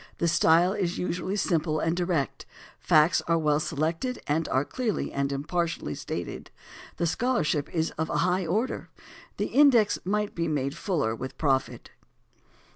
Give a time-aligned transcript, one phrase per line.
[0.17, 2.47] The style is usually simple and direct;
[2.79, 6.49] facts are well selected and are clearly and impartially stated;
[6.97, 8.89] the scholarship is of a high order.
[9.37, 11.91] The index might be made fuller with profit.